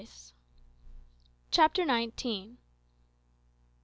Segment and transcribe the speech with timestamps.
[1.51, 2.57] CHAPTER NINETEEN.